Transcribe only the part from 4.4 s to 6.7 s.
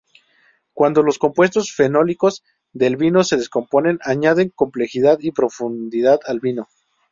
complejidad y profundidad al vino.